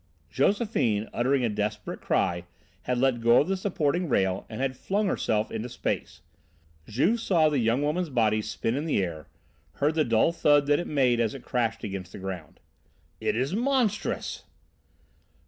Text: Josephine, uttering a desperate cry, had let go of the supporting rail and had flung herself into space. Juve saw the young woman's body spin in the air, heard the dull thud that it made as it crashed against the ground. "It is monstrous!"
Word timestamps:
Josephine, 0.31 1.07
uttering 1.13 1.45
a 1.45 1.49
desperate 1.49 2.01
cry, 2.01 2.45
had 2.89 2.97
let 2.97 3.21
go 3.21 3.39
of 3.41 3.47
the 3.47 3.55
supporting 3.55 4.09
rail 4.09 4.47
and 4.49 4.59
had 4.59 4.75
flung 4.75 5.05
herself 5.05 5.51
into 5.51 5.69
space. 5.69 6.21
Juve 6.87 7.19
saw 7.19 7.49
the 7.49 7.59
young 7.59 7.83
woman's 7.83 8.09
body 8.09 8.41
spin 8.41 8.73
in 8.73 8.85
the 8.85 9.03
air, 9.03 9.27
heard 9.73 9.93
the 9.93 10.03
dull 10.03 10.31
thud 10.31 10.65
that 10.65 10.79
it 10.79 10.87
made 10.87 11.19
as 11.19 11.35
it 11.35 11.43
crashed 11.45 11.83
against 11.83 12.13
the 12.13 12.17
ground. 12.17 12.59
"It 13.19 13.35
is 13.35 13.53
monstrous!" 13.53 14.43